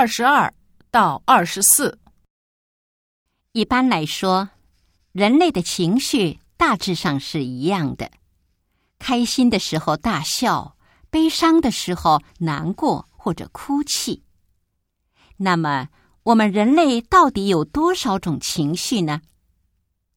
[0.00, 0.54] 二十二
[0.90, 1.98] 到二十四。
[3.52, 4.48] 一般来说，
[5.12, 8.10] 人类的情绪大致上是一样的：
[8.98, 10.74] 开心的时候大笑，
[11.10, 14.22] 悲伤的时候难过或者哭泣。
[15.36, 15.90] 那么，
[16.22, 19.20] 我们人类到底有多少种情绪呢？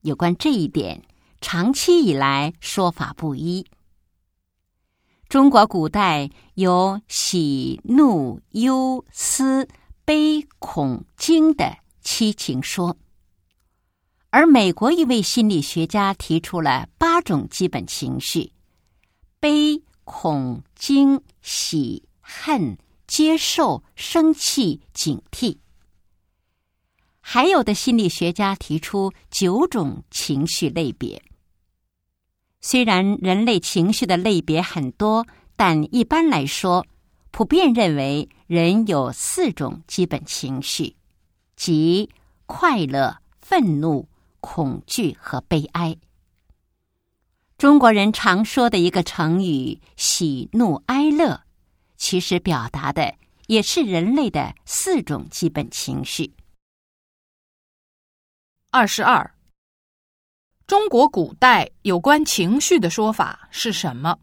[0.00, 1.02] 有关这一点，
[1.42, 3.66] 长期以来说法不一。
[5.34, 9.68] 中国古代有喜、怒、忧、思、
[10.04, 12.96] 悲、恐、惊的七情说。
[14.30, 18.52] 而美国一位心理学家提出了八种基本情绪：
[19.40, 25.56] 悲、恐、惊、喜、恨、接受、生气、警惕。
[27.20, 31.20] 还有的心理学家提出九种情绪类别。
[32.66, 36.86] 虽然人类情绪的类别很多，但一般来说，
[37.30, 40.96] 普遍认为人有四种基本情绪，
[41.56, 42.08] 即
[42.46, 44.08] 快乐、愤怒。
[44.40, 45.96] 恐惧和悲哀。
[47.56, 51.44] 中国人常说的一个成语“喜怒哀乐”，
[51.96, 53.14] 其实表达的
[53.46, 56.34] 也是人类的四种基本情绪。
[58.70, 59.33] 二十二，
[60.74, 64.18] 中国古代有关情绪的说法是什么？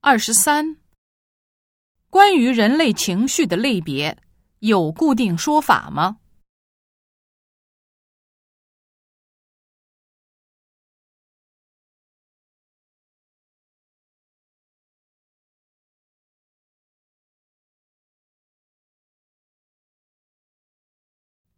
[0.00, 0.76] 二十三，
[2.10, 4.18] 关于人类情绪的类别
[4.58, 6.18] 有固定说法吗？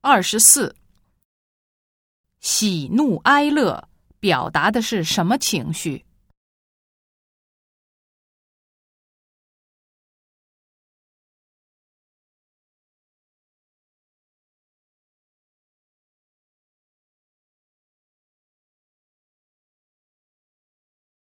[0.06, 0.76] 二十四，
[2.38, 3.88] 喜怒哀乐
[4.20, 6.04] 表达的是什么情绪？